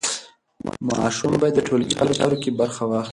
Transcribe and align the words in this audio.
ماشوم 0.89 1.31
باید 1.41 1.53
د 1.57 1.59
ټولګي 1.67 1.95
په 1.99 2.13
چارو 2.17 2.37
کې 2.41 2.49
برخه 2.59 2.83
واخلي. 2.85 3.09